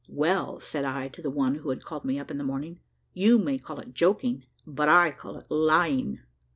"Well," 0.09 0.59
said 0.59 0.83
I 0.83 1.09
to 1.09 1.21
the 1.21 1.29
one 1.29 1.53
who 1.53 1.69
had 1.69 1.85
called 1.85 2.05
me 2.05 2.17
up 2.17 2.31
in 2.31 2.39
the 2.39 2.43
morning, 2.43 2.79
"you 3.13 3.37
may 3.37 3.59
call 3.59 3.79
it 3.79 3.93
joking, 3.93 4.45
but 4.65 4.89
I 4.89 5.11
call 5.11 5.37
it 5.37 5.45
lying." 5.47 6.21